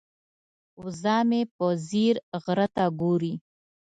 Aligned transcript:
وزه 0.81 1.15
مې 1.29 1.41
په 1.55 1.67
ځیر 1.87 2.15
غره 2.43 2.67
ته 2.75 2.83
ګوري. 3.01 3.33